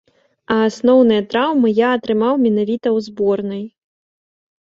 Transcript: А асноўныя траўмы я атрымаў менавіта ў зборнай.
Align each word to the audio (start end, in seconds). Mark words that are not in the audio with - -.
А 0.53 0.55
асноўныя 0.67 1.21
траўмы 1.33 1.69
я 1.81 1.87
атрымаў 1.97 2.33
менавіта 2.45 2.87
ў 2.97 3.09
зборнай. 3.09 3.61